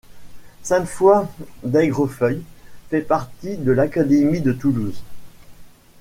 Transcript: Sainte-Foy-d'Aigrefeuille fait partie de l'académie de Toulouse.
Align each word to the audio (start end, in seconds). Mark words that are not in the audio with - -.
Sainte-Foy-d'Aigrefeuille 0.63 2.41
fait 2.89 3.01
partie 3.01 3.55
de 3.57 3.71
l'académie 3.71 4.41
de 4.41 4.51
Toulouse. 4.51 5.03